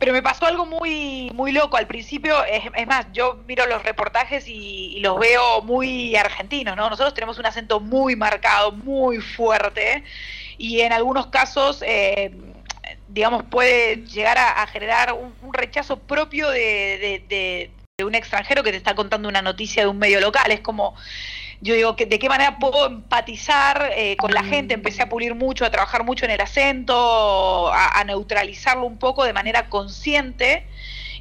Pero 0.02 0.14
me 0.14 0.20
pasó 0.20 0.46
algo 0.46 0.66
muy, 0.66 1.30
muy 1.32 1.52
loco. 1.52 1.76
Al 1.76 1.86
principio, 1.86 2.34
es, 2.44 2.64
más, 2.88 3.06
yo 3.12 3.38
miro 3.46 3.64
los 3.66 3.84
reportajes 3.84 4.48
y, 4.48 4.98
los 4.98 5.16
veo 5.16 5.62
muy 5.62 6.16
argentinos, 6.16 6.76
¿no? 6.76 6.90
Nosotros 6.90 7.14
tenemos 7.14 7.38
un 7.38 7.46
acento 7.46 7.78
muy 7.78 8.16
marcado, 8.16 8.72
muy 8.72 9.18
fuerte, 9.18 10.02
y 10.58 10.80
en 10.80 10.92
algunos 10.92 11.28
casos, 11.28 11.84
eh, 11.86 12.32
digamos, 13.06 13.44
puede 13.44 14.04
llegar 14.06 14.38
a, 14.38 14.66
generar 14.66 15.12
un, 15.12 15.54
rechazo 15.54 16.00
propio 16.00 16.50
de, 16.50 17.24
de 17.28 18.04
un 18.04 18.16
extranjero 18.16 18.64
que 18.64 18.72
te 18.72 18.78
está 18.78 18.96
contando 18.96 19.28
una 19.28 19.40
noticia 19.40 19.84
de 19.84 19.88
un 19.88 19.98
medio 19.98 20.20
local. 20.20 20.50
Es 20.50 20.62
como 20.62 20.96
yo 21.62 21.74
digo, 21.74 21.94
que 21.94 22.06
¿de 22.06 22.18
qué 22.18 22.28
manera 22.28 22.58
puedo 22.58 22.86
empatizar 22.86 23.92
eh, 23.96 24.16
con 24.16 24.32
la 24.32 24.42
gente? 24.42 24.74
Empecé 24.74 25.02
a 25.02 25.08
pulir 25.08 25.36
mucho, 25.36 25.64
a 25.64 25.70
trabajar 25.70 26.02
mucho 26.02 26.24
en 26.24 26.32
el 26.32 26.40
acento, 26.40 27.72
a, 27.72 28.02
neutralizarlo 28.04 28.84
un 28.84 28.98
poco 28.98 29.24
de 29.24 29.32
manera 29.32 29.68
consciente. 29.68 30.66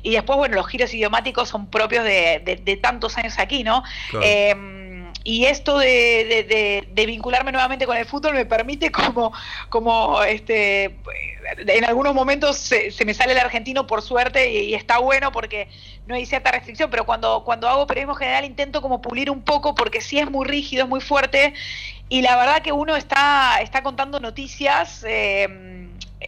Y 0.01 0.13
después, 0.13 0.37
bueno, 0.37 0.55
los 0.55 0.67
giros 0.67 0.91
idiomáticos 0.95 1.47
son 1.47 1.67
propios 1.67 2.03
de, 2.03 2.79
tantos 2.81 3.19
años 3.19 3.37
aquí, 3.37 3.63
¿no? 3.63 3.83
Em, 4.23 4.80
y 5.23 5.45
esto 5.45 5.77
de, 5.77 6.87
vincularme 6.93 7.51
nuevamente 7.51 7.85
con 7.85 7.97
el 7.97 8.05
fútbol 8.05 8.33
me 8.33 8.45
permite 8.45 8.91
como, 8.91 9.31
como 9.69 10.23
este, 10.23 10.95
en 11.57 11.85
algunos 11.85 12.15
momentos 12.15 12.57
se, 12.57 12.93
me 13.05 13.13
sale 13.13 13.33
el 13.33 13.39
argentino 13.39 13.85
por 13.85 14.01
suerte 14.01 14.51
y, 14.51 14.73
está 14.73 14.97
bueno 14.97 15.31
porque 15.31 15.67
no 16.07 16.15
hay 16.15 16.25
cierta 16.25 16.51
restricción, 16.51 16.89
pero 16.89 17.05
cuando, 17.05 17.43
cuando 17.43 17.67
hago 17.67 17.85
periodismo 17.85 18.15
general 18.15 18.45
intento 18.45 18.81
como 18.81 19.01
pulir 19.01 19.29
un 19.29 19.43
poco 19.43 19.75
porque 19.75 20.01
sí 20.01 20.17
es 20.17 20.29
muy 20.29 20.47
rígido, 20.47 20.83
es 20.83 20.89
muy 20.89 21.01
fuerte 21.01 21.53
y 22.09 22.21
la 22.21 22.35
verdad 22.35 22.61
que 22.61 22.71
uno 22.71 22.95
está, 22.95 23.59
está 23.61 23.83
contando 23.83 24.19
noticias. 24.19 25.05
Eh, 25.07 25.87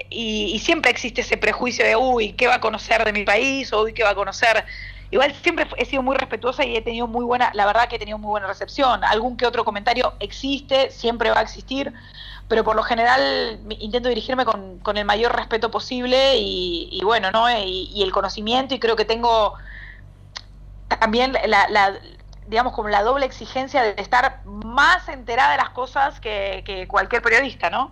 y, 0.10 0.52
y, 0.56 0.60
siempre 0.60 0.90
existe 0.90 1.22
ese 1.22 1.38
prejuicio 1.38 1.86
de, 1.86 1.96
uy, 1.96 2.34
¿qué 2.34 2.48
va 2.48 2.56
a 2.56 2.60
conocer 2.60 3.04
de 3.04 3.14
mi 3.14 3.26
país? 3.26 3.72
O, 3.74 3.84
uy, 3.84 3.94
¿qué 3.94 4.04
va 4.04 4.12
a 4.12 4.16
conocer 4.16 4.66
Igual 5.14 5.32
siempre 5.44 5.68
he 5.78 5.86
sido 5.86 6.02
muy 6.02 6.18
respetuosa 6.18 6.66
y 6.66 6.76
he 6.76 6.82
tenido 6.82 7.06
muy 7.06 7.24
buena, 7.24 7.52
la 7.54 7.68
verdad 7.68 7.88
que 7.88 7.98
he 7.98 8.00
tenido 8.00 8.18
muy 8.18 8.30
buena 8.30 8.48
recepción. 8.48 9.04
Algún 9.04 9.38
que 9.38 9.46
otro 9.46 9.64
comentario 9.64 10.14
existe, 10.20 10.90
siempre 10.90 11.30
va 11.30 11.38
a 11.38 11.42
existir, 11.44 11.94
pero 12.48 12.64
por 12.64 12.76
lo 12.76 12.82
general 12.82 13.60
intento 13.78 14.10
dirigirme 14.10 14.44
con, 14.44 14.98
el 14.98 15.06
mayor 15.06 15.36
respeto 15.36 15.70
posible 15.70 16.38
y, 16.40 17.00
bueno, 17.04 17.30
¿no? 17.30 17.46
Y, 17.48 18.02
el 18.02 18.12
conocimiento 18.12 18.74
y 18.74 18.80
creo 18.80 18.96
que 18.96 19.06
tengo 19.06 19.54
también 20.88 21.34
la, 21.46 21.94
digamos, 22.48 22.74
como 22.74 22.90
la 22.90 23.04
doble 23.04 23.28
exigencia 23.28 23.84
de 23.84 24.02
estar 24.02 24.42
más 24.46 25.08
enterada 25.10 25.52
de 25.52 25.58
las 25.58 25.70
cosas 25.70 26.20
que, 26.20 26.88
cualquier 26.88 27.22
periodista, 27.22 27.70
¿no? 27.70 27.92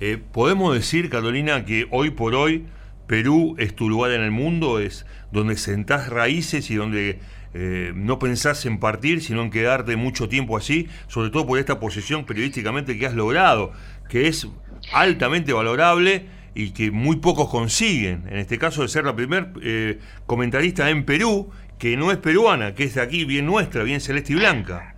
Eh, 0.00 0.20
podemos 0.32 0.74
decir, 0.74 1.08
Carolina, 1.08 1.64
que 1.64 1.86
hoy 1.92 2.10
por 2.10 2.34
hoy 2.34 2.66
Perú 3.10 3.56
es 3.58 3.74
tu 3.74 3.88
lugar 3.88 4.12
en 4.12 4.20
el 4.20 4.30
mundo, 4.30 4.78
es 4.78 5.04
donde 5.32 5.56
sentás 5.56 6.10
raíces 6.10 6.70
y 6.70 6.76
donde 6.76 7.18
eh, 7.54 7.90
no 7.92 8.20
pensás 8.20 8.64
en 8.66 8.78
partir, 8.78 9.20
sino 9.20 9.42
en 9.42 9.50
quedarte 9.50 9.96
mucho 9.96 10.28
tiempo 10.28 10.56
allí, 10.56 10.88
sobre 11.08 11.30
todo 11.30 11.44
por 11.44 11.58
esta 11.58 11.80
posición 11.80 12.24
periodísticamente 12.24 12.96
que 12.96 13.06
has 13.06 13.14
logrado, 13.14 13.72
que 14.08 14.28
es 14.28 14.46
altamente 14.92 15.52
valorable 15.52 16.26
y 16.54 16.70
que 16.70 16.92
muy 16.92 17.16
pocos 17.16 17.50
consiguen. 17.50 18.28
En 18.30 18.36
este 18.36 18.58
caso 18.58 18.82
de 18.82 18.88
ser 18.88 19.04
la 19.04 19.16
primer 19.16 19.54
eh, 19.60 19.98
comentarista 20.26 20.88
en 20.88 21.04
Perú, 21.04 21.50
que 21.80 21.96
no 21.96 22.12
es 22.12 22.18
peruana, 22.18 22.76
que 22.76 22.84
es 22.84 22.94
de 22.94 23.00
aquí, 23.00 23.24
bien 23.24 23.44
nuestra, 23.44 23.82
bien 23.82 24.00
celeste 24.00 24.34
y 24.34 24.36
blanca. 24.36 24.94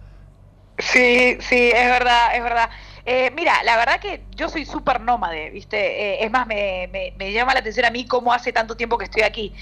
Sí, 0.76 1.38
sí, 1.40 1.70
es 1.74 1.88
verdad, 1.88 2.36
es 2.36 2.42
verdad. 2.42 2.68
Eh, 3.04 3.32
mira, 3.34 3.62
la 3.64 3.76
verdad 3.76 3.98
que 3.98 4.22
yo 4.36 4.48
soy 4.48 4.64
súper 4.64 5.00
nómade, 5.00 5.50
¿viste? 5.50 5.76
Eh, 5.76 6.24
es 6.24 6.30
más, 6.30 6.46
me, 6.46 6.88
me, 7.16 7.32
llama 7.32 7.52
la 7.52 7.60
atención 7.60 7.84
a 7.84 7.90
mí 7.90 8.06
cómo 8.06 8.32
hace 8.32 8.52
tanto 8.52 8.76
tiempo 8.76 8.96
que 8.96 9.06
estoy 9.06 9.22
aquí. 9.22 9.52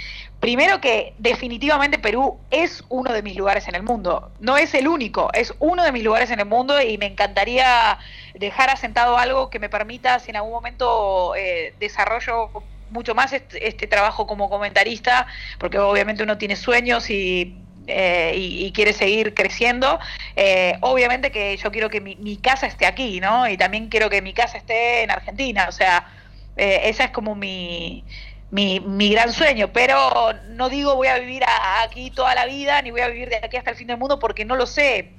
Primero 0.40 0.80
que 0.80 1.14
definitivamente 1.18 1.98
Perú 1.98 2.38
es 2.50 2.84
uno 2.90 3.12
de 3.12 3.22
mis 3.22 3.36
lugares 3.36 3.66
en 3.68 3.74
el 3.74 3.82
mundo. 3.82 4.30
No 4.40 4.58
es 4.58 4.74
el 4.74 4.88
único, 4.88 5.30
es 5.32 5.54
uno 5.58 5.84
de 5.84 5.92
mis 5.92 6.04
lugares 6.04 6.30
en 6.30 6.40
el 6.40 6.46
mundo 6.46 6.80
y 6.82 6.98
me 6.98 7.06
encantaría 7.06 7.98
dejar 8.34 8.68
asentado 8.68 9.16
algo 9.16 9.48
que 9.48 9.58
me 9.58 9.70
permita, 9.70 10.18
si 10.18 10.30
en 10.30 10.36
algún 10.36 10.52
momento 10.52 11.34
eh, 11.34 11.74
desarrollo 11.80 12.50
mucho 12.90 13.14
más 13.14 13.32
este, 13.32 13.66
este 13.68 13.86
trabajo 13.86 14.26
como 14.26 14.50
comentarista, 14.50 15.26
porque 15.58 15.78
obviamente 15.78 16.22
uno 16.22 16.36
tiene 16.36 16.56
sueños 16.56 17.08
y 17.08 17.56
eh, 17.90 18.32
y, 18.36 18.72
quiere 18.72 18.92
seguir 18.92 19.34
creciendo, 19.34 19.98
eh, 20.36 20.76
obviamente 20.80 21.30
que 21.30 21.56
yo 21.56 21.70
quiero 21.70 21.90
que 21.90 22.00
mi, 22.00 22.36
casa 22.36 22.66
esté 22.66 22.86
aquí, 22.86 23.20
¿no? 23.20 23.48
Y 23.48 23.56
también 23.56 23.88
quiero 23.88 24.08
que 24.08 24.22
mi 24.22 24.32
casa 24.32 24.58
esté 24.58 25.02
en 25.02 25.10
Argentina, 25.10 25.66
o 25.68 25.72
sea, 25.72 26.08
eh, 26.56 26.82
esa 26.84 27.04
es 27.04 27.10
como 27.10 27.34
mi, 27.34 28.04
mi, 28.50 29.10
gran 29.10 29.32
sueño, 29.32 29.72
pero 29.72 30.32
no 30.50 30.68
digo 30.68 30.96
voy 30.96 31.08
a 31.08 31.18
vivir 31.18 31.42
aquí 31.82 32.10
toda 32.10 32.34
la 32.34 32.46
vida, 32.46 32.80
ni 32.82 32.90
voy 32.90 33.00
a 33.00 33.08
vivir 33.08 33.28
de 33.28 33.36
aquí 33.36 33.56
hasta 33.56 33.70
el 33.70 33.76
fin 33.76 33.86
del 33.88 33.98
mundo, 33.98 34.18
porque 34.18 34.44
no 34.44 34.56
lo 34.56 34.66
sé. 34.66 35.10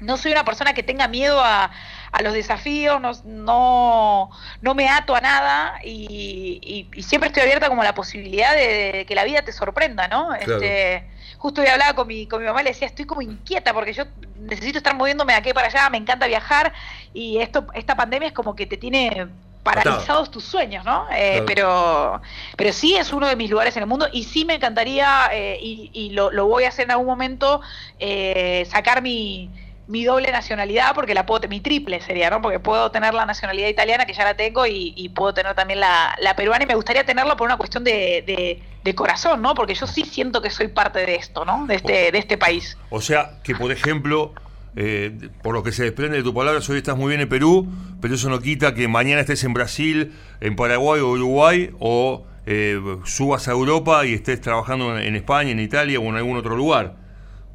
No 0.00 0.16
soy 0.16 0.32
una 0.32 0.44
persona 0.44 0.72
que 0.72 0.82
tenga 0.82 1.08
miedo 1.08 1.40
a, 1.42 1.70
a 2.12 2.22
los 2.22 2.32
desafíos, 2.32 3.00
no, 3.00 3.12
no, 3.24 4.30
no, 4.60 4.74
me 4.74 4.88
ato 4.88 5.14
a 5.14 5.20
nada 5.20 5.80
y, 5.84 6.88
siempre 7.02 7.28
estoy 7.28 7.42
abierta 7.42 7.68
como 7.68 7.82
a 7.82 7.84
la 7.84 7.94
posibilidad 7.94 8.54
de, 8.54 9.04
que 9.06 9.14
la 9.14 9.24
vida 9.24 9.42
te 9.42 9.52
sorprenda, 9.52 10.08
¿no? 10.08 10.34
Este, 10.34 11.08
justo 11.38 11.60
hoy 11.60 11.68
hablaba 11.68 11.94
con 11.94 12.06
mi, 12.06 12.26
con 12.26 12.40
mi 12.40 12.46
mamá 12.46 12.62
y 12.62 12.64
le 12.64 12.70
decía, 12.70 12.86
estoy 12.88 13.04
como 13.04 13.22
inquieta 13.22 13.72
porque 13.72 13.92
yo 13.92 14.04
necesito 14.38 14.78
estar 14.78 14.94
moviéndome 14.94 15.34
de 15.34 15.38
aquí 15.38 15.52
para 15.52 15.68
allá, 15.68 15.88
me 15.90 15.98
encanta 15.98 16.26
viajar 16.26 16.72
y 17.14 17.38
esto, 17.38 17.66
esta 17.74 17.96
pandemia 17.96 18.28
es 18.28 18.34
como 18.34 18.56
que 18.56 18.66
te 18.66 18.76
tiene 18.76 19.28
paralizados 19.62 20.30
tus 20.30 20.44
sueños, 20.44 20.84
¿no? 20.84 21.06
Eh, 21.12 21.42
pero, 21.46 22.20
pero 22.56 22.72
sí 22.72 22.96
es 22.96 23.12
uno 23.12 23.28
de 23.28 23.36
mis 23.36 23.50
lugares 23.50 23.76
en 23.76 23.82
el 23.82 23.88
mundo 23.88 24.08
y 24.10 24.24
sí 24.24 24.44
me 24.44 24.54
encantaría, 24.54 25.28
eh, 25.32 25.58
y, 25.60 26.10
lo, 26.10 26.30
lo, 26.30 26.46
voy 26.46 26.64
a 26.64 26.68
hacer 26.68 26.86
en 26.86 26.92
algún 26.92 27.06
momento, 27.06 27.60
eh, 27.98 28.66
sacar 28.70 29.02
mi, 29.02 29.50
mi 29.90 30.04
doble 30.04 30.30
nacionalidad, 30.30 30.94
porque 30.94 31.14
la 31.14 31.26
puedo, 31.26 31.48
mi 31.48 31.60
triple 31.60 32.00
sería, 32.00 32.30
¿no? 32.30 32.40
Porque 32.40 32.60
puedo 32.60 32.92
tener 32.92 33.12
la 33.12 33.26
nacionalidad 33.26 33.66
italiana, 33.66 34.06
que 34.06 34.14
ya 34.14 34.22
la 34.22 34.34
tengo, 34.34 34.64
y, 34.64 35.10
puedo 35.16 35.34
tener 35.34 35.54
también 35.56 35.80
la, 35.80 36.34
peruana, 36.36 36.62
y 36.62 36.66
me 36.68 36.76
gustaría 36.76 37.04
tenerla 37.04 37.36
por 37.36 37.46
una 37.46 37.56
cuestión 37.56 37.82
de, 37.82 38.62
de, 38.84 38.94
corazón, 38.94 39.42
¿no? 39.42 39.54
Porque 39.54 39.74
yo 39.74 39.88
sí 39.88 40.04
siento 40.04 40.42
que 40.42 40.50
soy 40.50 40.68
parte 40.68 41.00
de 41.00 41.16
esto, 41.16 41.44
¿no? 41.44 41.66
De 41.66 41.74
este, 41.74 42.12
de 42.12 42.18
este 42.18 42.38
país. 42.38 42.78
O 42.90 43.00
sea, 43.00 43.40
que 43.42 43.56
por 43.56 43.72
ejemplo, 43.72 44.32
eh, 44.76 45.30
por 45.42 45.54
lo 45.54 45.64
que 45.64 45.72
se 45.72 45.82
desprende 45.82 46.18
de 46.18 46.22
tu 46.22 46.32
palabra, 46.32 46.60
hoy 46.68 46.76
estás 46.76 46.96
muy 46.96 47.08
bien 47.08 47.20
en 47.20 47.28
Perú, 47.28 47.68
pero 48.00 48.14
eso 48.14 48.30
no 48.30 48.40
quita 48.40 48.74
que 48.74 48.86
mañana 48.86 49.20
estés 49.20 49.42
en 49.42 49.54
Brasil, 49.54 50.14
en 50.40 50.54
Paraguay 50.54 51.00
o 51.00 51.08
Uruguay, 51.08 51.70
o 51.80 52.24
eh, 52.46 52.80
subas 53.04 53.48
a 53.48 53.52
Europa 53.52 54.06
y 54.06 54.14
estés 54.14 54.40
trabajando 54.40 54.98
en 54.98 55.16
España, 55.16 55.50
en 55.50 55.58
Italia 55.58 55.98
o 55.98 56.04
en 56.04 56.16
algún 56.16 56.36
otro 56.36 56.56
lugar. 56.56 56.94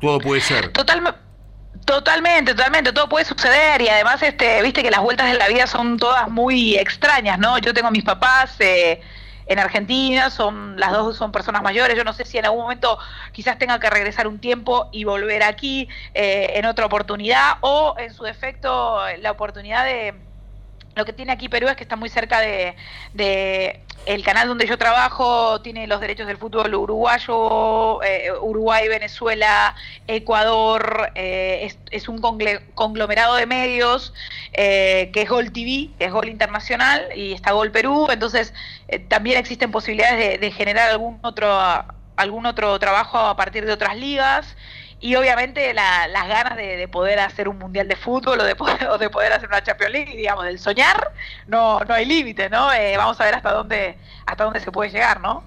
Todo 0.01 0.19
puede 0.19 0.41
ser. 0.41 0.73
Totalmente 0.73 1.24
Totalmente, 1.85 2.55
totalmente, 2.55 2.91
todo 2.93 3.07
puede 3.07 3.25
suceder 3.25 3.79
y 3.81 3.87
además, 3.89 4.21
este, 4.23 4.61
viste 4.63 4.81
que 4.81 4.89
las 4.89 5.01
vueltas 5.01 5.31
de 5.31 5.37
la 5.37 5.47
vida 5.47 5.67
son 5.67 5.97
todas 5.97 6.27
muy 6.29 6.75
extrañas, 6.75 7.37
¿no? 7.37 7.59
Yo 7.59 7.75
tengo 7.75 7.91
mis 7.91 8.03
papás 8.03 8.55
eh, 8.59 9.01
en 9.45 9.59
Argentina, 9.59 10.31
son 10.31 10.79
las 10.79 10.91
dos 10.91 11.15
son 11.15 11.31
personas 11.31 11.61
mayores, 11.61 11.95
yo 11.95 12.03
no 12.03 12.13
sé 12.13 12.25
si 12.25 12.39
en 12.39 12.45
algún 12.45 12.63
momento 12.63 12.97
quizás 13.31 13.59
tenga 13.59 13.79
que 13.79 13.89
regresar 13.91 14.27
un 14.27 14.39
tiempo 14.39 14.89
y 14.91 15.03
volver 15.03 15.43
aquí 15.43 15.87
eh, 16.15 16.53
en 16.55 16.65
otra 16.65 16.87
oportunidad 16.87 17.57
o 17.61 17.93
en 17.99 18.11
su 18.13 18.23
defecto 18.23 18.99
la 19.19 19.31
oportunidad 19.31 19.85
de 19.85 20.15
lo 20.95 21.05
que 21.05 21.13
tiene 21.13 21.31
aquí 21.31 21.49
Perú 21.49 21.67
es 21.67 21.75
que 21.75 21.83
está 21.83 21.95
muy 21.95 22.09
cerca 22.09 22.39
de, 22.39 22.75
el 24.05 24.23
canal 24.23 24.47
donde 24.47 24.65
yo 24.65 24.77
trabajo, 24.77 25.61
tiene 25.61 25.87
los 25.87 25.99
derechos 25.99 26.25
del 26.27 26.37
fútbol 26.37 26.73
uruguayo, 26.73 28.01
eh, 28.03 28.31
Uruguay, 28.39 28.87
Venezuela, 28.87 29.75
Ecuador, 30.07 31.11
eh, 31.15 31.73
es, 31.91 32.07
un 32.07 32.19
conglomerado 32.19 33.35
de 33.35 33.45
medios 33.45 34.13
eh, 34.53 35.09
que 35.13 35.23
es 35.23 35.29
Gol 35.29 35.51
TV, 35.51 35.89
que 35.99 36.05
es 36.05 36.11
Gol 36.11 36.29
Internacional 36.29 37.09
y 37.15 37.33
está 37.33 37.51
Gol 37.51 37.71
Perú, 37.71 38.07
entonces 38.09 38.53
también 39.09 39.37
existen 39.37 39.71
posibilidades 39.71 40.39
de, 40.39 40.51
generar 40.51 40.89
algún 40.91 41.19
otro 41.21 41.59
algún 42.15 42.45
otro 42.45 42.79
trabajo 42.79 43.17
a 43.17 43.35
partir 43.35 43.65
de 43.65 43.73
otras 43.73 43.97
ligas 43.97 44.55
y 45.01 45.15
obviamente 45.15 45.73
las 45.73 46.27
ganas 46.27 46.55
de, 46.55 46.87
poder 46.87 47.19
hacer 47.19 47.49
un 47.49 47.57
mundial 47.57 47.87
de 47.87 47.95
fútbol 47.95 48.39
o 48.39 48.43
de 48.43 48.55
poder, 48.55 48.87
de 48.99 49.09
poder 49.09 49.33
hacer 49.33 49.49
una 49.49 49.61
Champions 49.63 49.91
League, 49.91 50.15
digamos, 50.15 50.45
del 50.45 50.59
soñar, 50.59 51.11
no, 51.47 51.79
no 51.81 51.93
hay 51.93 52.05
límite, 52.05 52.49
¿no? 52.49 52.71
Eh, 52.73 52.95
vamos 52.97 53.19
a 53.19 53.25
ver 53.25 53.35
hasta 53.35 53.51
dónde, 53.51 53.97
hasta 54.25 54.43
dónde 54.43 54.59
se 54.59 54.71
puede 54.71 54.91
llegar, 54.91 55.21
¿no? 55.21 55.43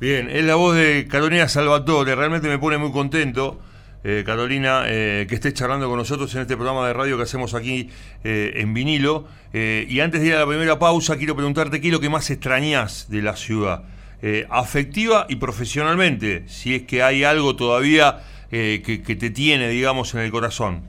Bien, 0.00 0.28
es 0.30 0.44
la 0.44 0.54
voz 0.54 0.76
de 0.76 1.06
Carolina 1.10 1.48
Salvatore, 1.48 2.14
realmente 2.14 2.48
me 2.48 2.58
pone 2.58 2.78
muy 2.78 2.92
contento. 2.92 3.60
Eh, 4.04 4.22
Carolina, 4.24 4.84
eh, 4.86 5.26
que 5.28 5.34
estés 5.34 5.54
charlando 5.54 5.88
con 5.88 5.98
nosotros 5.98 6.32
en 6.36 6.42
este 6.42 6.54
programa 6.54 6.86
de 6.86 6.92
radio 6.92 7.16
que 7.16 7.24
hacemos 7.24 7.54
aquí 7.54 7.90
en 8.22 8.72
vinilo. 8.72 9.26
y 9.52 10.00
antes 10.00 10.20
de 10.20 10.28
ir 10.28 10.34
a 10.34 10.40
la 10.40 10.46
primera 10.46 10.78
pausa, 10.78 11.16
quiero 11.16 11.34
preguntarte 11.34 11.80
qué 11.80 11.88
es 11.88 11.92
lo 11.92 12.00
que 12.00 12.08
más 12.08 12.30
extrañas 12.30 13.06
de 13.08 13.22
la 13.22 13.34
ciudad, 13.34 13.82
afectiva 14.50 15.26
y 15.28 15.36
profesionalmente, 15.36 16.44
si 16.46 16.76
es 16.76 16.82
que 16.82 17.02
hay 17.02 17.24
algo 17.24 17.56
todavía 17.56 18.20
eh, 18.50 18.82
que, 18.84 19.16
te 19.16 19.30
tiene, 19.30 19.68
digamos, 19.68 20.14
en 20.14 20.20
el 20.20 20.30
corazón? 20.30 20.84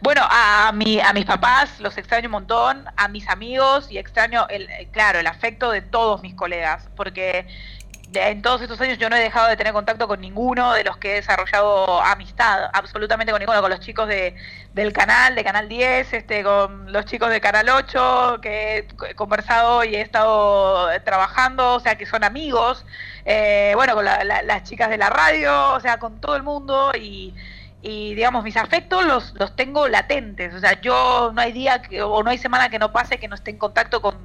Bueno, 0.00 0.22
a, 0.28 0.72
mi, 0.72 1.00
a 1.00 1.12
mis 1.12 1.24
papás 1.24 1.80
los 1.80 1.96
extraño 1.96 2.26
un 2.26 2.32
montón, 2.32 2.84
a 2.96 3.08
mis 3.08 3.28
amigos 3.28 3.90
y 3.90 3.98
extraño, 3.98 4.46
el, 4.48 4.68
claro, 4.90 5.18
el 5.18 5.26
afecto 5.26 5.70
de 5.70 5.80
todos 5.80 6.22
mis 6.22 6.34
colegas, 6.34 6.90
porque 6.96 7.46
en 8.16 8.42
todos 8.42 8.62
estos 8.62 8.80
años 8.80 8.98
yo 8.98 9.08
no 9.08 9.16
he 9.16 9.20
dejado 9.20 9.48
de 9.48 9.56
tener 9.56 9.72
contacto 9.72 10.08
con 10.08 10.20
ninguno 10.20 10.72
de 10.72 10.84
los 10.84 10.96
que 10.96 11.12
he 11.12 11.14
desarrollado 11.16 12.00
amistad, 12.00 12.70
absolutamente 12.72 13.32
con 13.32 13.40
ninguno, 13.40 13.60
con 13.60 13.70
los 13.70 13.80
chicos 13.80 14.08
de, 14.08 14.34
del 14.72 14.92
canal, 14.92 15.34
de 15.34 15.44
Canal 15.44 15.68
10, 15.68 16.12
este, 16.12 16.42
con 16.42 16.92
los 16.92 17.04
chicos 17.06 17.30
de 17.30 17.40
Canal 17.40 17.68
8, 17.68 18.38
que 18.40 18.86
he 19.08 19.14
conversado 19.14 19.84
y 19.84 19.96
he 19.96 20.00
estado 20.00 20.88
trabajando, 21.04 21.74
o 21.74 21.80
sea, 21.80 21.96
que 21.96 22.06
son 22.06 22.24
amigos, 22.24 22.84
eh, 23.24 23.72
bueno, 23.74 23.94
con 23.94 24.04
las 24.04 24.62
chicas 24.64 24.90
de 24.90 24.98
la 24.98 25.10
radio, 25.10 25.72
o 25.72 25.80
sea, 25.80 25.98
con 25.98 26.20
todo 26.20 26.36
el 26.36 26.42
mundo 26.42 26.92
y 26.98 27.34
y 27.86 28.14
digamos 28.14 28.42
mis 28.44 28.56
afectos 28.56 29.04
los, 29.04 29.34
los 29.34 29.54
tengo 29.56 29.88
latentes, 29.88 30.54
o 30.54 30.58
sea, 30.58 30.80
yo 30.80 31.32
no 31.34 31.40
hay 31.42 31.52
día 31.52 31.82
que, 31.82 32.00
o 32.00 32.22
no 32.22 32.30
hay 32.30 32.38
semana 32.38 32.70
que 32.70 32.78
no 32.78 32.92
pase 32.92 33.18
que 33.18 33.28
no 33.28 33.34
esté 33.34 33.50
en 33.50 33.58
contacto 33.58 34.00
con, 34.00 34.16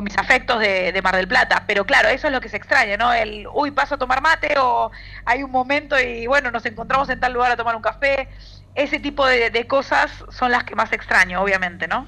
mis 0.00 0.16
afectos 0.16 0.58
de, 0.60 0.98
Mar 1.02 1.16
del 1.16 1.28
Plata, 1.28 1.64
pero 1.66 1.84
claro, 1.84 2.08
eso 2.08 2.28
es 2.28 2.32
lo 2.32 2.40
que 2.40 2.48
se 2.48 2.56
extraña, 2.56 2.96
¿no? 2.96 3.12
El, 3.12 3.46
uy, 3.52 3.70
paso 3.70 3.96
a 3.96 3.98
tomar 3.98 4.22
mate 4.22 4.54
o 4.58 4.90
hay 5.24 5.42
un 5.42 5.50
momento 5.50 6.00
y 6.00 6.26
bueno, 6.26 6.50
nos 6.50 6.64
encontramos 6.64 7.08
en 7.10 7.20
tal 7.20 7.32
lugar 7.32 7.52
a 7.52 7.56
tomar 7.56 7.76
un 7.76 7.82
café, 7.82 8.28
ese 8.74 8.98
tipo 8.98 9.26
de, 9.26 9.50
de 9.50 9.66
cosas 9.66 10.10
son 10.30 10.50
las 10.50 10.64
que 10.64 10.74
más 10.74 10.92
extraño, 10.92 11.42
obviamente, 11.42 11.88
¿no? 11.88 12.06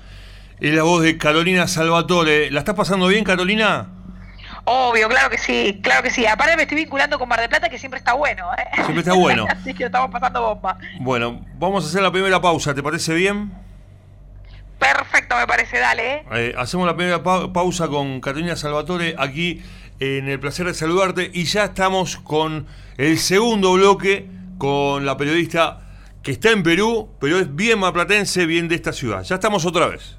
Es 0.61 0.73
la 0.73 0.83
voz 0.83 1.03
de 1.03 1.19
Carolina 1.19 1.67
Salvatore, 1.69 2.51
¿la 2.51 2.61
estás 2.61 2.75
pasando 2.75 3.09
bien, 3.09 3.25
Carolina? 3.25 3.89
Obvio, 4.65 5.09
claro 5.09 5.29
que 5.29 5.37
sí, 5.37 5.81
claro 5.83 6.03
que 6.03 6.11
sí. 6.11 6.27
Aparte 6.27 6.57
me 6.57 6.63
estoy 6.63 6.79
vinculando 6.79 7.19
con 7.19 7.29
Mar 7.29 7.41
del 7.41 7.51
Plata, 7.51 7.69
que 7.69 7.79
siempre 7.79 7.99
está 7.99 8.15
bueno. 8.15 8.47
¿eh? 8.57 8.65
Siempre 8.77 9.01
está 9.01 9.13
bueno. 9.13 9.47
Así 9.51 9.75
que 9.75 9.85
estamos 9.85 10.11
pasando 10.11 10.41
bomba. 10.41 10.79
Bueno, 11.01 11.45
vamos 11.59 11.85
a 11.85 11.89
hacer 11.89 12.03
la 12.03 12.11
primera 12.11 12.41
pausa, 12.41 12.75
¿te 12.75 12.83
parece 12.83 13.13
bien? 13.15 13.53
Perfecto, 14.93 15.37
me 15.37 15.47
parece, 15.47 15.79
dale. 15.79 16.15
¿eh? 16.15 16.25
Eh, 16.33 16.55
hacemos 16.59 16.87
la 16.87 16.95
primera 16.95 17.23
pausa 17.23 17.89
con 17.89 18.21
Catalina 18.21 18.55
Salvatore 18.55 19.15
aquí 19.19 19.63
en 19.99 20.29
el 20.29 20.39
placer 20.39 20.67
de 20.67 20.75
saludarte 20.75 21.31
y 21.33 21.45
ya 21.45 21.65
estamos 21.65 22.19
con 22.19 22.67
el 22.99 23.19
segundo 23.19 23.73
bloque 23.73 24.29
con 24.59 25.07
la 25.07 25.17
periodista 25.17 25.81
que 26.23 26.33
está 26.33 26.51
en 26.51 26.63
Perú, 26.63 27.09
pero 27.19 27.39
es 27.39 27.55
bien 27.55 27.79
maplatense, 27.79 28.45
bien 28.45 28.69
de 28.69 28.75
esta 28.75 28.93
ciudad. 28.93 29.23
Ya 29.23 29.37
estamos 29.37 29.65
otra 29.65 29.87
vez. 29.87 30.19